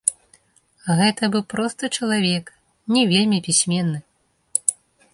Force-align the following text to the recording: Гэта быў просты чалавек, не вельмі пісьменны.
Гэта 1.01 1.23
быў 1.35 1.43
просты 1.55 1.85
чалавек, 1.99 2.45
не 2.97 3.01
вельмі 3.15 3.39
пісьменны. 3.49 3.99